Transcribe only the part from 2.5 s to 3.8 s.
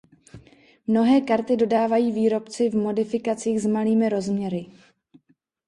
v modifikacích s